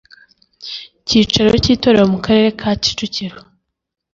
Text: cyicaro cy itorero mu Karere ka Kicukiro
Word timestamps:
cyicaro 1.07 1.53
cy 1.63 1.69
itorero 1.73 2.05
mu 2.13 2.19
Karere 2.25 2.49
ka 2.59 2.69
Kicukiro 2.81 3.37